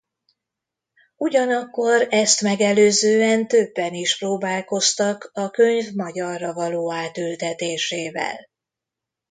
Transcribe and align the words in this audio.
Ugyanakkor 1.15 2.07
ezt 2.09 2.41
megelőzően 2.41 3.47
többen 3.47 3.93
is 3.93 4.17
próbálkoztak 4.17 5.31
a 5.33 5.49
könyv 5.49 5.93
magyarra 5.93 6.53
való 6.53 6.93
átültetésével. 6.93 8.47